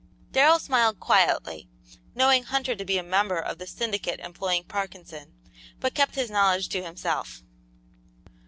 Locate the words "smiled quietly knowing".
0.57-2.45